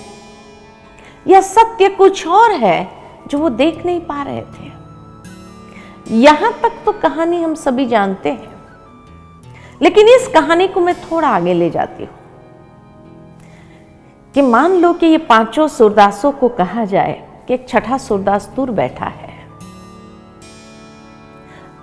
या 1.28 1.42
सत्य 1.42 1.90
कुछ 1.90 2.28
और 2.28 2.52
है 2.52 2.90
जो 3.28 3.38
वो 3.38 3.50
देख 3.50 3.86
नहीं 3.86 4.02
पा 4.02 4.24
रहे 4.24 4.42
थे? 4.42 4.72
यहाँ 6.16 6.54
तक 6.54 6.72
तो 6.86 6.92
कहानी 6.92 7.44
हम 7.44 7.56
सभी 7.56 7.86
जानते 7.86 8.32
हैं। 8.32 8.54
लेकिन 9.82 10.08
इस 10.08 10.28
कहानी 10.28 10.68
को 10.68 10.80
मैं 10.80 10.96
थोड़ा 10.96 11.28
आगे 11.28 11.54
ले 11.54 11.70
जाती 11.70 12.04
हूँ। 12.04 12.14
कि 14.34 14.42
मान 14.42 14.72
लो 14.72 14.94
कि 14.94 15.06
ये 15.06 15.18
पाँचों 15.18 15.68
सुरदासों 15.68 16.32
को 16.32 16.50
कहा 16.50 16.86
जाए 16.86 17.30
कि 17.48 17.54
एक 17.54 17.70
छठा 17.70 17.98
सुरदास 17.98 18.54
दूर 18.56 18.72
बैठा 18.72 19.13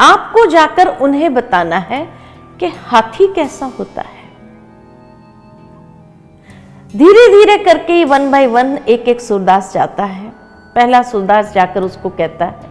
आपको 0.00 0.44
जाकर 0.46 0.88
उन्हें 0.98 1.32
बताना 1.34 1.78
है 1.78 2.04
कि 2.60 2.66
हाथी 2.66 3.26
कैसा 3.34 3.66
होता 3.78 4.02
है। 4.02 4.18
धीरे 6.94 7.26
धीरे 7.28 7.56
करके 7.64 8.04
वन 8.04 8.30
बाय 8.30 8.46
वन 8.46 8.76
एक 8.78 9.08
एक 9.08 9.20
सुरदास 9.20 9.72
जाता 9.74 10.04
है। 10.04 10.28
पहला 10.74 11.02
सुरदास 11.02 11.52
जाकर 11.52 11.82
उसको 11.82 12.08
कहता 12.10 12.44
है, 12.44 12.68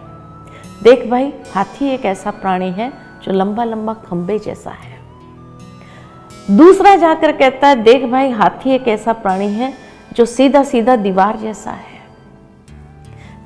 देख 0.82 1.06
भाई, 1.10 1.32
हाथी 1.54 1.88
एक 1.88 2.04
ऐसा 2.04 2.30
प्राणी 2.30 2.70
है 2.70 2.92
जो 3.22 3.32
लंबा 3.32 3.64
लंबा 3.64 3.94
खंबे 4.02 4.38
जैसा 4.38 4.70
है। 4.70 4.98
दूसरा 6.50 6.94
जाकर 6.96 7.32
कहता 7.32 7.68
है, 7.68 7.82
देख 7.82 8.04
भाई, 8.04 8.30
हाथी 8.30 8.70
एक 8.70 8.88
ऐसा 8.88 9.12
प्राणी 9.12 9.48
है 9.48 9.72
जो 10.12 10.24
सीधा 10.24 10.62
सीधा 10.62 10.96
दीवार 10.96 11.36
जैसा 11.36 11.70
है। 11.70 11.98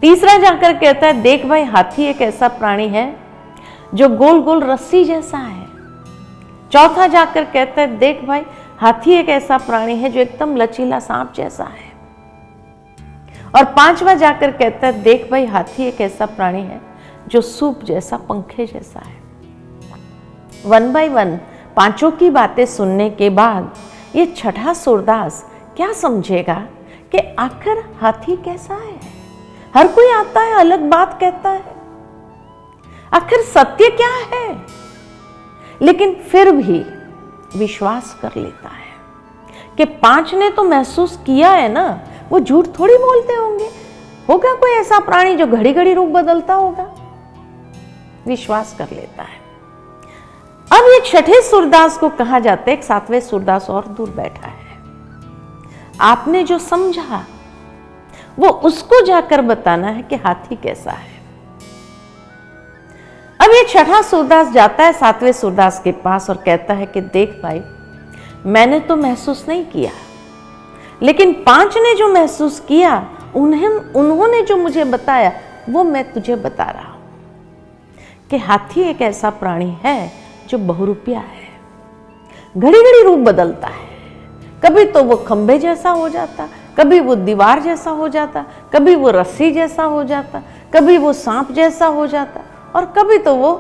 तीसरा 0.00 0.36
जाकर 0.38 0.72
कहता 0.72 1.06
है, 1.06 1.20
देख 1.22 1.46
भाई, 1.46 1.62
हाथी 1.64 2.04
एक 2.04 2.22
ऐसा 2.22 2.48
प्राणी 2.48 2.88
है 2.88 3.04
जो 3.94 4.08
गोल 4.08 4.40
गोल 4.40 4.60
रस्सी 4.60 5.04
जैसा 5.04 5.38
है। 5.38 5.66
चौथा 6.72 7.06
जाकर 7.06 7.44
कहता 7.44 7.80
है, 7.80 7.96
देख 7.96 8.24
भाई, 8.24 8.44
हाथी 8.78 9.12
एक 9.12 9.28
ऐसा 9.28 9.58
प्राणी 9.58 9.96
है 9.96 10.10
जो 10.10 10.20
एकदम 10.20 10.56
लचीला 10.56 11.00
सांप 11.00 11.32
जैसा 11.36 11.64
है। 11.64 11.92
और 13.56 13.64
पांचवा 13.64 14.14
जाकर 14.14 14.50
कहता 14.50 14.86
है, 14.86 15.02
देख 15.02 15.30
भाई, 15.30 15.46
हाथी 15.46 15.84
एक 15.84 16.00
ऐसा 16.00 16.26
प्राणी 16.26 16.60
है 16.60 16.80
जो 17.28 17.40
सूप 17.40 17.84
जैसा, 17.84 18.16
पंखे 18.16 18.66
जैसा 18.66 19.00
है। 19.00 19.22
वन 20.66 20.92
बाय 20.92 21.08
वन, 21.08 21.36
पाँचों 21.76 22.10
की 22.10 22.30
बातें 22.30 22.66
सुनने 22.66 23.10
के 23.10 23.30
बाद 23.30 23.74
ये 24.16 24.26
छठा 24.26 24.72
सुरदास 24.72 25.50
क्या 25.76 25.92
समझेगा 25.92 26.66
कि 27.12 27.18
आखिर 27.38 27.84
हाथी 28.00 28.36
कैसा 28.36 28.74
है? 28.74 29.00
हर 29.76 29.88
कोई 29.88 30.10
आता 30.10 30.40
है, 30.40 30.54
अलग 30.54 30.80
बात 30.80 31.20
कहता 31.20 31.50
है। 31.50 31.73
आखिर 33.14 33.40
सत्य 33.40 33.90
क्या 33.90 34.36
है? 34.36 34.66
लेकिन 35.82 36.14
फिर 36.14 36.50
भी 36.50 36.86
विश्वास 37.58 38.18
कर 38.22 38.32
लेता 38.36 38.68
है 38.68 38.84
कि 39.76 39.84
पाँच 39.84 40.34
ने 40.34 40.50
तो 40.50 40.64
महसूस 40.64 41.16
किया 41.26 41.50
है 41.50 41.72
ना, 41.72 42.00
वो 42.30 42.40
झूठ 42.40 42.66
थोड़ी 42.78 42.94
बोलते 42.94 43.32
होंगे। 43.32 43.70
होगा 44.28 44.54
कोई 44.54 44.70
ऐसा 44.70 44.98
प्राणी 44.98 45.36
जो 45.36 45.46
घड़ी 45.46 45.72
घड़ी 45.72 45.94
रूप 45.94 46.08
बदलता 46.08 46.54
होगा? 46.54 46.94
विश्वास 48.26 48.74
कर 48.78 48.88
लेता 48.90 49.22
है। 49.22 49.44
अब 50.72 50.84
एक 50.84 51.06
छठे 51.06 51.42
सूरदास 51.42 51.98
को 51.98 52.08
कहा 52.08 52.38
जाता 52.38 52.70
है, 52.70 52.76
एक 52.76 52.84
सातवें 52.84 53.20
सूरदास 53.20 53.70
और 53.70 53.86
दूर 53.86 54.10
बैठा 54.10 54.46
है। 54.46 54.78
आपने 56.00 56.42
जो 56.42 56.58
समझा, 56.58 57.26
वो 58.38 58.48
उसको 58.48 59.06
जाकर 59.06 59.40
बताना 59.40 59.88
है 59.88 60.02
कि 60.02 60.16
हाथी 60.16 60.56
कैसा 60.56 60.90
है। 60.90 61.13
अब 63.44 63.50
ये 63.50 63.64
छठा 63.68 64.02
सूरदास 64.02 64.52
जाता 64.52 64.84
है 64.84 64.92
सातवें 64.92 65.32
सूरदास 65.32 65.80
के 65.84 65.92
पास 65.92 66.30
और 66.30 66.36
कहता 66.36 66.74
है 66.74 66.86
कि 66.86 67.00
देख 67.00 67.40
भाई, 67.42 67.60
मैंने 68.46 68.78
तो 68.80 68.96
महसूस 68.96 69.44
नहीं 69.48 69.64
किया। 69.64 69.90
लेकिन 71.02 71.32
पाँच 71.32 71.76
ने 71.76 71.94
जो 71.94 72.08
महसूस 72.08 72.60
किया, 72.60 73.08
उन्हें, 73.36 73.68
उन्होंने 73.68 74.42
जो 74.42 74.56
मुझे 74.56 74.84
बताया, 74.84 75.32
वो 75.68 75.84
मैं 75.84 76.12
तुझे 76.12 76.36
बता 76.36 76.64
रहा 76.64 76.92
हूँ 76.92 77.02
कि 78.30 78.38
हाथी 78.38 78.80
एक 78.80 79.02
ऐसा 79.02 79.30
प्राणी 79.30 79.76
है 79.84 80.12
जो 80.48 80.58
बहुरूपिया 80.58 81.20
है। 81.20 81.48
घड़ी 82.56 82.82
घड़ी 82.82 83.02
रूप 83.02 83.18
बदलता 83.18 83.68
है। 83.68 83.88
कभी 84.64 84.84
तो 84.84 85.02
वो 85.02 85.16
खंबे 85.16 85.58
जैसा 85.58 85.90
हो 85.90 86.08
जाता, 86.08 86.48
कभी 86.78 87.00
वो 87.00 87.14
दीवार 87.14 87.60
जैसा 87.60 87.90
हो 87.90 88.08
जाता, 88.08 88.46
कभी 88.72 88.94
वो 88.94 89.10
रस्सी 89.10 89.50
जैसा 89.50 89.82
हो 89.82 90.04
जाता, 90.04 90.42
कभी 90.74 90.98
वो 90.98 91.12
सांप 91.12 91.52
जैसा 91.52 91.86
हो 91.86 92.06
जाता। 92.06 92.40
और 92.76 92.84
कभी 92.84 93.18
तो 93.18 93.34
वो 93.34 93.54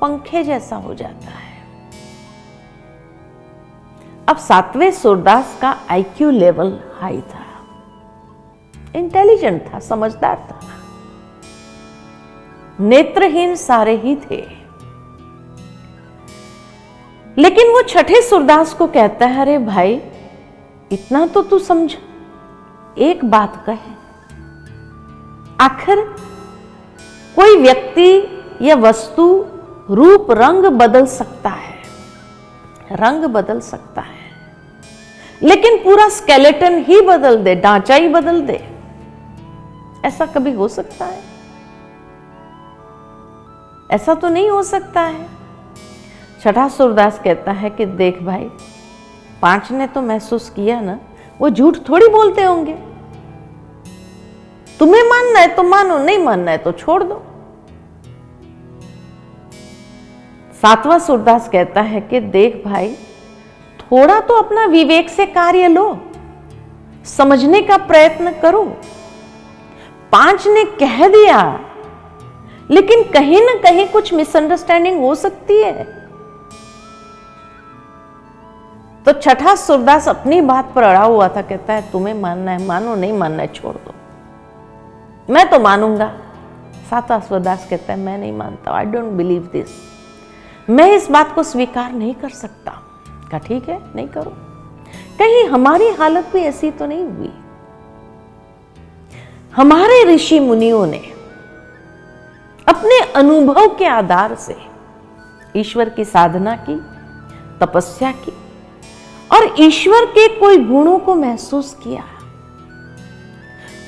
पंखे 0.00 0.44
जैसा 0.44 0.76
हो 0.76 0.94
जाता 0.94 1.26
है। 1.26 1.50
अब 4.28 4.36
सातवें 4.36 4.90
सूरदास 4.90 5.58
का 5.60 5.80
आईक्यू 5.90 6.30
लेवल 6.30 6.80
हाई 6.94 7.20
था। 7.20 7.46
इंटेलिजेंट 8.94 9.74
था, 9.74 9.78
समझदार 9.78 10.48
था। 10.50 10.60
नेत्रहीन 12.80 13.54
सारे 13.54 13.96
ही 13.96 14.16
थे। 14.16 14.60
लेकिन 17.38 17.70
वो 17.70 17.82
छठे 17.82 18.22
सूरदास 18.22 18.74
को 18.74 18.86
कहता 18.86 19.26
है, 19.26 19.40
अरे 19.40 19.58
भाई, 19.58 20.02
इतना 20.92 21.26
तो 21.26 21.42
तू 21.42 21.58
समझ। 21.58 21.96
एक 22.98 23.24
बात 23.24 23.64
कहे। 23.66 24.00
आखिर 25.60 26.00
कोई 27.36 27.56
व्यक्ति 27.56 28.39
या 28.62 28.74
वस्तु 28.74 29.46
रूप 29.90 30.30
रंग 30.30 30.64
बदल 30.64 31.06
सकता 31.06 31.50
है। 31.50 31.74
रंग 32.92 33.24
बदल 33.24 33.60
सकता 33.60 34.00
है। 34.00 34.20
लेकिन 35.42 35.76
पूरा 35.76 36.08
स्केलेटन 36.08 36.78
ही 36.78 37.00
बदल 37.00 37.36
दे, 37.36 37.56
ढांचा 37.56 37.94
ही 37.94 38.08
बदल 38.08 38.40
दे। 38.40 38.68
ऐसा 40.04 40.26
कभी 40.26 40.52
हो 40.52 40.68
सकता 40.68 41.04
है? 41.04 41.22
ऐसा 43.90 44.14
तो 44.14 44.28
नहीं 44.28 44.50
हो 44.50 44.62
सकता 44.62 45.00
है। 45.00 45.26
छठा 46.42 46.68
सूरदास 46.68 47.20
कहता 47.24 47.52
है 47.52 47.70
कि 47.70 47.86
देख 47.86 48.22
भाई, 48.22 48.50
पाँच 49.42 49.70
ने 49.70 49.86
तो 49.86 50.02
महसूस 50.02 50.50
किया 50.50 50.80
ना, 50.80 50.98
वो 51.40 51.50
झूठ 51.50 51.76
थोड़ी 51.88 52.08
बोलते 52.08 52.42
होंगे। 52.42 52.74
तुम्हें 54.78 55.02
मानना 55.02 55.40
है 55.40 55.48
तो 55.48 55.62
मानो, 55.62 55.98
नहीं 55.98 56.18
मानना 56.18 56.50
है 56.50 56.58
तो 56.58 56.72
छोड़ 56.72 57.02
दो। 57.02 57.22
सातवां 60.62 60.98
सूरदास 60.98 61.48
कहता 61.48 61.80
है 61.82 62.00
कि 62.00 62.20
देख 62.20 62.62
भाई, 62.64 62.92
थोड़ा 63.80 64.20
तो 64.20 64.34
अपना 64.34 64.64
विवेक 64.66 65.08
से 65.08 65.26
कार्य 65.28 65.68
लो, 65.68 65.98
समझने 67.06 67.60
का 67.62 67.76
प्रयत्न 67.76 68.32
करो। 68.32 68.64
पाँच 70.12 70.46
ने 70.46 70.64
कह 70.76 71.06
दिया, 71.08 71.40
लेकिन 72.70 73.02
कहीं 73.12 73.40
ना 73.40 73.54
कहीं 73.62 73.86
कुछ 73.88 74.12
मिसअंडरस्टैंडिंग 74.14 75.00
हो 75.00 75.14
सकती 75.14 75.60
है। 75.62 75.84
तो 79.06 79.12
छठा 79.12 79.54
सूरदास 79.56 80.08
अपनी 80.08 80.40
बात 80.42 80.72
पर 80.74 80.82
अड़ा 80.82 81.02
हुआ 81.02 81.28
था, 81.28 81.42
कहता 81.42 81.72
है, 81.72 81.90
तुम्हें 81.92 82.14
मानना 82.14 82.50
है, 82.50 82.66
मानो, 82.66 82.94
नहीं 82.94 83.12
मानना 83.12 83.42
है, 83.42 83.52
छोड़ 83.52 83.74
दो। 83.74 83.94
मैं 85.28 85.48
तो 85.50 85.58
मानूँगा। 85.60 86.12
सातवा 86.90 87.18
सूरदास 87.20 87.66
कहता 87.70 87.92
है, 87.92 87.98
मैं 87.98 88.18
नहीं 88.18 88.32
मानता 88.32 88.72
आई 88.72 88.84
डोंट 88.84 89.12
बिलीव 89.12 89.48
दिस 89.52 89.68
मैं 90.70 90.92
इस 90.92 91.10
बात 91.10 91.34
को 91.34 91.42
स्वीकार 91.42 91.92
नहीं 91.92 92.14
कर 92.14 92.28
सकता। 92.28 92.70
कहा, 93.30 93.38
ठीक 93.38 93.68
है, 93.68 93.80
नहीं 93.96 94.08
करो। 94.08 94.30
कहीं 95.18 95.44
हमारी 95.44 95.90
हालत 95.90 96.30
भी 96.32 96.38
ऐसी 96.38 96.70
तो 96.70 96.86
नहीं 96.86 97.04
हुई। 97.04 97.32
हमारे 99.56 100.04
ऋषि 100.04 100.40
मुनियों 100.40 100.86
ने 100.86 100.98
अपने 102.68 103.00
अनुभव 103.12 103.76
के 103.78 103.84
आधार 103.84 104.34
से 104.34 104.56
ईश्वर 105.56 105.88
की 105.88 106.04
साधना 106.04 106.56
की, 106.56 106.76
तपस्या 107.60 108.12
की 108.12 108.32
और 109.32 109.54
ईश्वर 109.58 110.04
के 110.04 110.40
कोई 110.40 110.56
गुणों 110.56 110.98
को 110.98 111.14
महसूस 111.14 111.76
किया। 111.84 112.04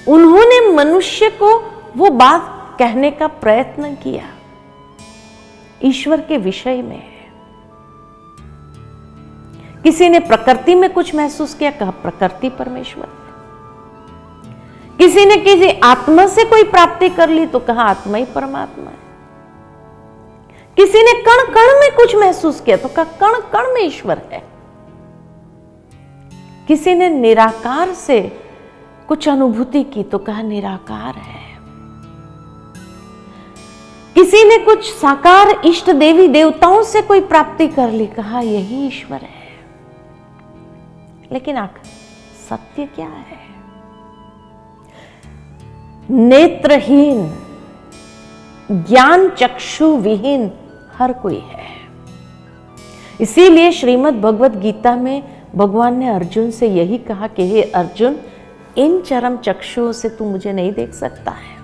उन्होंने 0.09 0.75
मनुष्य 0.75 1.31
को 1.31 1.59
वो 1.97 2.11
बात 2.11 2.76
कहने 2.79 3.11
का 3.11 3.26
प्रयत्न 3.26 3.95
किया। 3.95 4.25
ईश्वर 5.85 6.21
के 6.21 6.37
विषय 6.39 6.83
में 6.83 6.97
है। 6.97 7.11
किसी 9.83 10.09
ने 10.09 10.19
प्रकृति 10.19 10.75
में 10.75 10.93
कुछ 10.93 11.15
महसूस 11.15 11.55
किया, 11.55 11.71
कहा, 11.71 11.91
प्रकृति 11.91 12.49
परमेश्वर। 12.49 13.09
किसी 14.99 15.25
ने 15.25 15.37
किसी 15.37 15.69
आत्मा 15.81 16.27
से 16.27 16.45
कोई 16.45 16.62
प्राप्ति 16.62 17.09
कर 17.09 17.29
ली 17.29 17.47
तो 17.47 17.59
कहा, 17.59 17.83
आत्मा 17.83 18.19
ही 18.19 18.25
परमात्मा 18.25 18.91
है। 18.91 19.01
किसी 20.77 21.03
ने 21.03 21.12
कण 21.23 21.45
कण 21.55 21.80
में 21.80 21.91
कुछ 21.97 22.15
महसूस 22.17 22.61
किया 22.61 22.76
तो 22.76 22.89
कहा 22.89 23.04
कण 23.21 23.41
कण 23.52 23.75
में 23.75 23.83
ईश्वर 23.83 24.23
है। 24.33 24.43
किसी 26.69 26.95
ने 26.95 27.09
निराकार 27.09 27.93
से 27.95 28.21
कुछ 29.09 29.28
अनुभूति 29.28 29.83
की 29.85 30.02
तो 30.02 30.19
कहा, 30.19 30.43
निराकार 30.43 31.15
है। 31.15 31.42
किसी 34.23 34.45
ने 34.45 34.58
कुछ 34.58 34.93
साकार 34.93 35.63
इष्ट 35.65 35.91
देवी 35.91 36.28
देवताओं 36.28 36.82
से 36.82 37.02
कोई 37.02 37.21
प्राप्ति 37.21 37.69
कर 37.69 37.91
ली, 37.91 38.06
कहा, 38.06 38.41
यही 38.41 38.87
ईश्वर 38.87 39.17
है। 39.17 39.65
लेकिन 41.32 41.56
आखिर 41.56 41.82
सत्य 42.50 42.85
क्या 42.85 43.06
है? 43.06 43.39
नेत्रहीन, 46.11 47.35
ज्ञान 48.71 49.30
चक्षु 49.30 49.97
विहीन 49.97 50.52
हर 50.99 51.13
कोई 51.13 51.39
है। 51.39 51.67
इसीलिए 53.21 53.73
श्रीमद् 53.73 54.21
भगवत 54.21 54.50
गीता 54.50 54.97
में 54.97 55.43
भगवान 55.56 55.97
ने 55.97 56.08
अर्जुन 56.08 56.50
से 56.50 56.67
यही 56.67 56.99
कहा 56.99 57.26
कि, 57.26 57.49
हे 57.49 57.63
अर्जुन, 57.63 58.17
इन 58.76 59.00
चरम 59.00 59.37
चक्षुओं 59.37 59.93
से 59.93 60.08
तू 60.08 60.25
मुझे 60.25 60.52
नहीं 60.52 60.73
देख 60.73 60.95
सकता 60.95 61.30
है। 61.30 61.62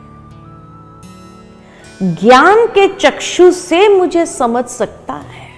ज्ञान 2.03 2.67
के 2.67 2.89
चक्षु 2.89 3.51
से 3.51 3.89
मुझे 3.89 4.27
समझ 4.27 4.65
सकता 4.65 5.15
है। 5.15 5.49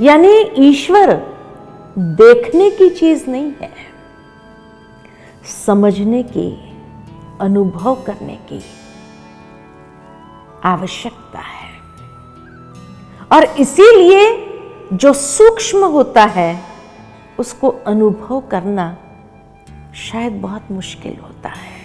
यानी 0.00 0.50
ईश्वर 0.58 1.14
देखने 1.98 2.70
की 2.70 2.90
चीज़ 2.90 3.30
नहीं 3.30 3.52
है, 3.60 3.72
समझने 5.66 6.22
की, 6.22 6.76
अनुभव 7.40 7.94
करने 8.06 8.36
की 8.36 8.62
आवश्यकता 10.64 11.38
है। 11.38 11.70
और 13.32 13.44
इसीलिए 13.44 14.48
जो 14.92 15.12
सूक्ष्म 15.12 15.84
होता 15.84 16.24
है, 16.24 16.62
उसको 17.38 17.68
अनुभव 17.68 18.40
करना 18.40 18.96
शायद 19.94 20.32
बहुत 20.32 20.62
मुश्किल 20.70 21.16
होता 21.22 21.48
है। 21.48 21.81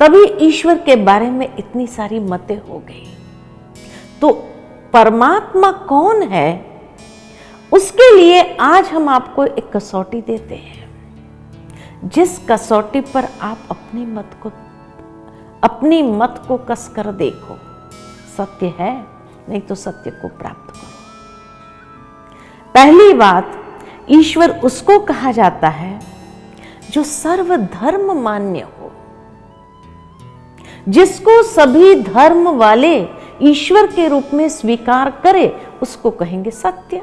तभी 0.00 0.24
ईश्वर 0.46 0.78
के 0.78 0.96
बारे 0.96 1.30
में 1.30 1.48
इतनी 1.58 1.86
सारी 1.86 2.18
मतें 2.20 2.58
हो 2.58 2.78
गई। 2.78 3.06
तो 4.20 4.30
परमात्मा 4.92 5.70
कौन 5.72 6.22
है? 6.22 6.48
उसके 7.72 8.16
लिए 8.16 8.42
आज 8.56 8.88
हम 8.88 9.08
आपको 9.08 9.44
एक 9.44 9.70
कसौटी 9.76 10.20
देते 10.20 10.54
हैं, 10.54 10.84
जिस 12.04 12.38
कसौटी 12.48 13.00
पर 13.00 13.28
आप 13.42 13.58
अपनी 13.70 14.06
मत 14.06 14.38
को, 14.42 14.50
अपनी 15.62 16.02
मत 16.02 16.42
को 16.48 16.56
कस 16.56 16.88
कर 16.96 17.12
देखो। 17.12 17.58
सत्य 18.36 18.74
है, 18.78 18.92
नहीं 19.48 19.60
तो 19.60 19.74
सत्य 19.74 20.10
को 20.10 20.28
प्राप्त 20.28 20.70
करो। 20.70 20.94
पहली 22.74 23.12
बात, 23.12 23.52
ईश्वर 24.10 24.50
उसको 24.64 24.98
कहा 25.00 25.32
जाता 25.32 25.68
है 25.68 26.00
जो 26.90 27.02
सर्वधर्म 27.02 28.12
मान्य 28.20 28.60
हो। 28.60 28.75
जिसको 30.86 31.42
सभी 31.42 31.94
धर्म 31.94 32.48
वाले 32.48 32.96
ईश्वर 33.42 33.86
के 33.86 34.06
रूप 34.08 34.30
में 34.34 34.48
स्वीकार 34.48 35.10
करे, 35.24 35.46
उसको 35.82 36.10
कहेंगे 36.10 36.50
सत्य। 36.50 37.02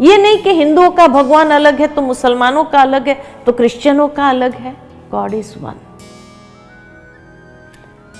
ये 0.00 0.16
नहीं 0.18 0.38
कि 0.38 0.50
हिंदुओं 0.50 0.90
का 0.90 1.06
भगवान 1.08 1.50
अलग 1.50 1.80
है 1.80 1.86
तो 1.86 2.02
मुसलमानों 2.02 2.64
का 2.64 2.80
अलग 2.82 3.08
है 3.08 3.14
तो 3.46 3.52
क्रिश्चियनों 3.52 4.08
का 4.08 4.28
अलग 4.28 4.54
है। 4.54 4.76
गॉड 5.10 5.34
इज़ 5.34 5.58
वन 5.58 5.74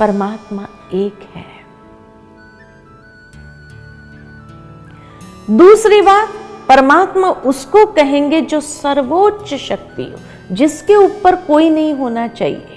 परमात्मा 0.00 0.66
एक 0.94 1.28
है। 1.34 1.44
दूसरी 5.50 6.00
बात, 6.02 6.28
परमात्मा 6.68 7.28
उसको 7.28 7.84
कहेंगे 7.86 8.40
जो 8.40 8.60
सर्वोच्च 8.60 9.54
शक्ति 9.54 10.02
हो, 10.02 10.18
जिसके 10.54 10.96
ऊपर 10.96 11.36
कोई 11.36 11.70
नहीं 11.70 11.94
होना 11.94 12.26
चाहिए। 12.28 12.71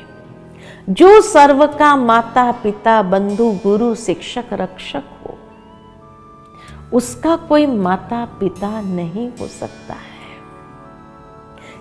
जो 0.90 1.22
सर्व 1.22 1.66
का 1.68 1.96
माता 1.96 2.52
पिता, 2.52 3.02
बंधु, 3.02 3.50
गुरु, 3.64 3.94
शिक्षक, 3.96 4.54
रक्षक 4.54 5.04
हो, 5.22 5.34
उसका 6.94 7.36
कोई 7.36 7.66
माता 7.66 8.26
पिता 8.40 8.82
नहीं 8.82 9.28
हो 9.40 9.48
सकता 9.48 9.94
है। 9.94 10.04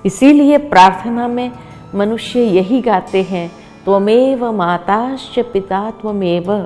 इसीलिए 0.06 0.58
प्रार्थना 0.58 1.28
में 1.28 1.50
मनुष्य 1.94 2.40
यही 2.40 2.80
गाते 2.80 3.22
हैं, 3.22 3.50
त्वमेव 3.84 4.50
माताश्च 4.52 5.38
पिता, 5.52 5.90
त्वमेव 5.90 6.56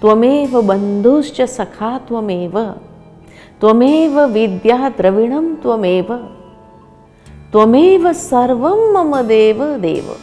त्वमेव 0.00 0.60
बंधुश्च 0.62 1.40
सखा, 1.40 1.98
त्वमेव 1.98 2.60
त्वमेव 3.60 4.20
विद्या 4.24 4.88
द्रविणम 4.88 5.54
त्वमेव 5.54 6.14
त्वमेव 7.52 8.12
सर्वम 8.12 8.80
मम 8.94 9.20
देव 9.22 9.64
देव। 9.78 10.14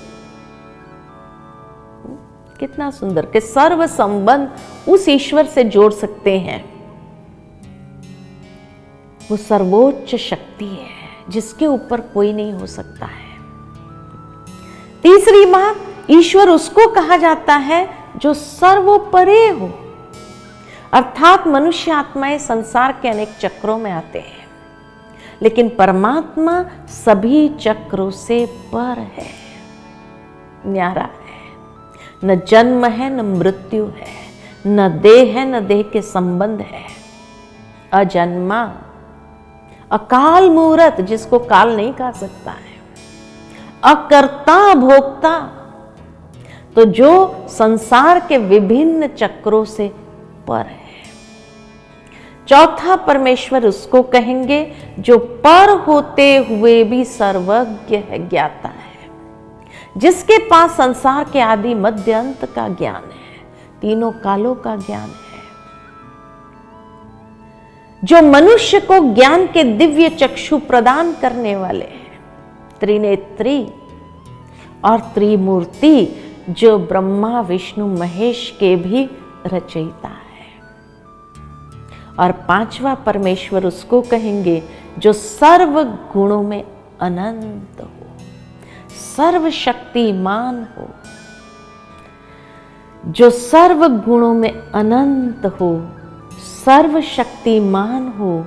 कितना 2.63 2.91
सुंदर 2.91 3.25
कि 3.25 3.41
सर्व 3.41 3.87
संबंध 3.87 4.51
उस 4.89 5.09
ईश्वर 5.09 5.45
से 5.45 5.63
जोड़ 5.63 5.93
सकते 5.93 6.39
हैं। 6.39 6.87
वो 9.31 9.37
सर्वोच्च 9.37 10.15
शक्ति 10.15 10.65
है, 10.65 10.87
जिसके 11.29 11.65
ऊपर 11.67 12.01
कोई 12.01 12.33
नहीं 12.33 12.53
हो 12.53 12.65
सकता 12.65 13.05
है। 13.05 13.37
तीसरी 15.03 15.45
बात 15.45 15.75
ईश्वर 16.09 16.49
उसको 16.49 16.91
कहा 16.91 17.17
जाता 17.17 17.55
है 17.55 17.89
जो 18.17 18.33
सर्वोपरे 18.33 19.47
हो। 19.47 19.95
अर्थात 20.93 21.47
मनुष्य 21.47 21.91
आत्माएँ 21.91 22.37
संसार 22.37 22.91
के 23.01 23.09
अनेक 23.09 23.29
चक्रों 23.41 23.77
में 23.77 23.91
आते 23.91 24.19
हैं। 24.19 24.47
लेकिन 25.41 25.69
परमात्मा 25.69 26.65
सभी 26.87 27.49
चक्रों 27.49 28.11
से 28.11 28.45
पर 28.45 28.99
है। 28.99 29.43
न्यारा 30.65 31.09
न 32.23 32.41
जन्म 32.47 32.85
है, 32.85 33.09
न 33.09 33.21
मृत्यु 33.21 33.85
है, 33.85 34.23
न 34.67 34.99
देह 35.01 35.39
है, 35.39 35.45
न 35.45 35.67
देह 35.67 35.83
के 35.83 36.01
संबंध 36.01 36.61
है। 36.61 36.83
अजन्मा, 37.93 38.73
अकाल 39.91 40.49
मूर्त, 40.49 41.01
जिसको 41.01 41.39
काल 41.39 41.75
नहीं 41.75 41.93
कहा 41.93 42.11
सकता 42.11 42.51
है। 42.51 42.73
अकर्ता, 43.83 44.73
भोक्ता 44.73 45.59
तो 46.75 46.85
जो 46.85 47.45
संसार 47.49 48.19
के 48.19 48.37
विभिन्न 48.37 49.07
चक्रों 49.07 49.65
से 49.65 49.91
पर 50.47 50.65
है। 50.65 50.83
चौथा 52.47 52.95
परमेश्वर 52.95 53.65
उसको 53.67 54.01
कहेंगे, 54.03 54.73
जो 54.99 55.17
पर 55.17 55.69
होते 55.69 56.37
हुए 56.37 56.83
भी 56.83 57.05
सर्वज्ञ 57.05 57.97
है, 57.97 58.29
ज्ञाता 58.29 58.67
है। 58.67 58.82
जिसके 59.97 60.37
पास 60.37 60.71
संसार 60.71 61.23
के 61.33 61.39
आदि 61.39 61.73
मध्य 61.73 62.11
अंत 62.11 62.45
का 62.45 62.67
ज्ञान 62.67 63.03
है, 63.03 63.45
तीनों 63.81 64.11
कालों 64.11 64.55
का 64.55 64.75
ज्ञान 64.75 65.09
है। 65.09 65.33
जो 68.03 68.21
मनुष्य 68.21 68.79
को 68.79 69.13
ज्ञान 69.13 69.47
के 69.47 69.63
दिव्य 69.63 70.09
चक्षु 70.09 70.57
प्रदान 70.57 71.13
करने 71.13 71.55
वाले 71.55 71.85
हैं, 71.85 72.19
त्रिनेत्री 72.79 73.67
और 74.85 74.99
त्रिमूर्ति, 74.99 76.07
जो 76.49 76.79
ब्रह्मा, 76.79 77.41
विष्णु, 77.41 77.87
महेश 77.87 78.57
के 78.59 78.75
भी 78.75 79.09
रचयिता 79.47 80.07
है। 80.07 80.23
और 82.19 82.31
पांचवा 82.31 82.95
परमेश्वर 82.95 83.65
उसको 83.65 84.01
कहेंगे, 84.01 84.63
जो 84.97 85.13
सर्व 85.13 85.83
गुणों 85.83 86.43
में 86.43 86.63
अनंत 87.01 87.89
सर्वशक्तिमान 88.93 90.67
हो, 90.77 90.89
जो 93.05 93.29
सर्व 93.29 93.87
गुणों 93.87 94.33
में 94.33 94.51
अनंत 94.51 95.45
हो, 95.45 95.91
सर्वशक्तिमान 96.65 98.07
हो, 98.07 98.45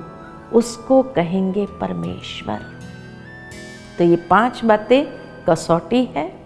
उसको 0.53 1.03
कहेंगे 1.03 1.65
परमेश्वर। 1.65 2.59
तो 3.97 4.03
ये 4.03 4.15
पाँच 4.15 4.65
बातें 4.65 5.05
कसौटी 5.49 6.05
है। 6.05 6.37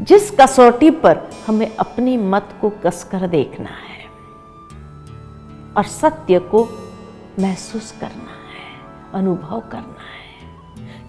जिस 0.00 0.30
कसौटी 0.30 0.90
पर 0.90 1.30
हमें 1.46 1.76
अपनी 1.76 2.16
मत 2.16 2.48
को 2.60 2.70
कसकर 2.70 3.26
देखना 3.26 3.70
है 3.70 4.04
और 5.76 5.84
सत्य 5.84 6.38
को 6.38 6.68
महसूस 7.40 7.94
करना 8.00 8.30
है, 8.30 8.80
अनुभव 9.14 9.60
करना 9.60 10.00
है। 10.02 10.17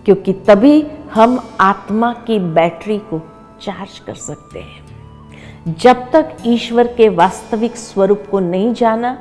क्योंकि 0.10 0.34
तभी 0.34 0.88
हम 1.14 1.50
आत्मा 1.60 2.14
की 2.14 2.40
बैटरी 2.40 2.98
को 2.98 3.20
चार्ज 3.62 4.00
कर 4.00 4.14
सकते 4.14 4.60
हैं। 4.60 5.76
जब 5.80 6.12
तक 6.12 6.38
ईश्वर 6.46 6.88
के 6.88 7.10
वास्तविक 7.10 7.76
स्वरूप 7.76 8.24
को 8.32 8.40
नहीं 8.40 8.74
जाना, 8.74 9.20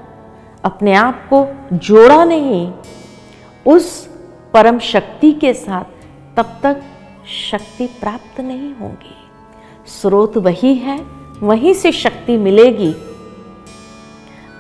अपने 0.64 0.94
आप 0.94 1.28
को 1.32 1.46
जोड़ा 1.72 2.24
नहीं, 2.24 2.72
उस 3.66 4.08
परम 4.52 4.78
शक्ति 4.78 5.32
के 5.32 5.54
साथ 5.54 5.84
तब 6.36 6.60
तक 6.62 6.82
शक्ति 7.50 7.86
प्राप्त 7.86 8.40
नहीं 8.40 8.74
होगी। 8.74 9.14
स्रोत 9.86 10.36
वही 10.36 10.74
है, 10.74 10.98
वहीं 11.42 11.74
से 11.74 11.92
शक्ति 11.92 12.36
मिलेगी। 12.36 12.94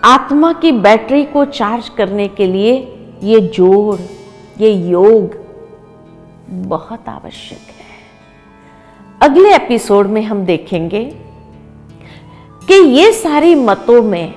आत्मा 0.04 0.52
की 0.52 0.72
बैटरी 0.72 1.24
को 1.24 1.44
चार्ज 1.44 1.88
करने 1.88 2.28
के 2.28 2.46
लिए 2.46 2.98
ये 3.22 3.40
जोड़, 3.40 4.00
ये 4.62 4.72
योग 4.72 5.37
बहुत 6.50 7.08
आवश्यक 7.08 7.58
है। 7.58 7.86
अगले 9.20 9.54
एपिसोड 9.54 10.06
में 10.06 10.22
हम 10.22 10.44
देखेंगे 10.44 11.04
कि 12.68 12.74
ये 12.74 13.12
सारी 13.12 13.54
मतों 13.54 14.02
में 14.02 14.34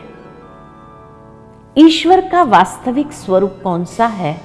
ईश्वर 1.78 2.21
का 2.30 2.43
वास्तविक 2.43 3.12
स्वरूप 3.12 3.60
कौन 3.63 3.86
सा 3.86 4.08
है, 4.08 4.41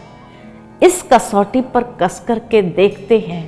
इस 0.83 1.03
कसौटी 1.13 1.61
पर 1.61 1.83
कस 2.01 2.23
करके 2.29 2.63
देखते 2.63 3.19
हैं 3.19 3.45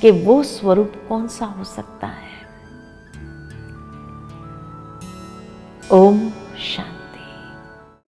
कि 0.00 0.10
वो 0.10 0.42
स्वरूप 0.42 0.92
कौन 1.08 1.28
सा 1.28 1.46
हो 1.46 1.64
सकता 1.64 2.06
है। 2.06 2.30
ओम 5.92 6.18
शांति। 6.58 7.01